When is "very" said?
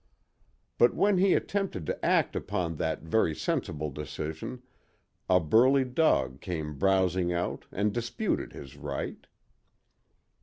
3.03-3.35